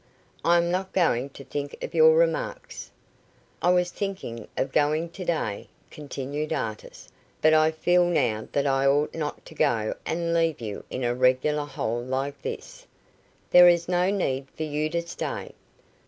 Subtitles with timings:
[0.43, 2.89] "I am not going to think of your remarks."
[3.61, 7.07] "I was thinking of going to day," continued Artis;
[7.39, 11.13] "but I feel now that I ought not to go and leave you in a
[11.13, 12.87] regular hole like this."
[13.51, 15.51] "There is no need for you to stay."